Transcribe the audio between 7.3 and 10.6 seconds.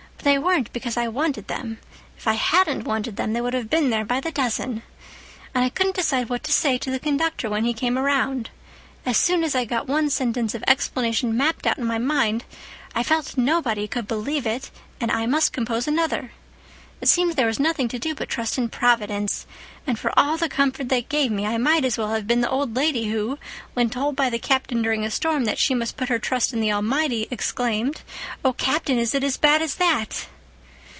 when he came around. As soon as I got one sentence